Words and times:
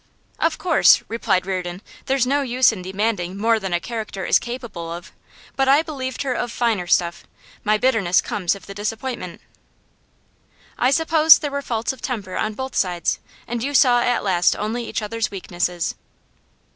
'Of 0.39 0.57
course,' 0.57 1.03
replied 1.09 1.45
Reardon, 1.45 1.79
'there's 2.07 2.25
no 2.25 2.41
use 2.41 2.71
in 2.71 2.81
demanding 2.81 3.37
more 3.37 3.59
than 3.59 3.71
a 3.71 3.79
character 3.79 4.25
is 4.25 4.39
capable 4.39 4.91
of. 4.91 5.11
But 5.55 5.67
I 5.67 5.83
believed 5.83 6.23
her 6.23 6.33
of 6.33 6.51
finer 6.51 6.87
stuff. 6.87 7.23
My 7.63 7.77
bitterness 7.77 8.19
comes 8.19 8.55
of 8.55 8.65
the 8.65 8.73
disappointment.' 8.73 9.41
'I 10.79 10.89
suppose 10.89 11.37
there 11.37 11.51
were 11.51 11.61
faults 11.61 11.93
of 11.93 12.01
temper 12.01 12.35
on 12.35 12.55
both 12.55 12.73
sides, 12.75 13.19
and 13.45 13.61
you 13.61 13.75
saw 13.75 14.01
at 14.01 14.23
last 14.23 14.55
only 14.55 14.87
each 14.89 15.03
other's 15.03 15.29
weaknesses. 15.29 15.93